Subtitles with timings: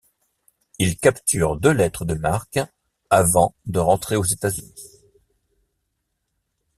[0.79, 2.57] Ils capturent deux lettres de marque,
[3.11, 4.73] avant de rentrer aux États-Unis.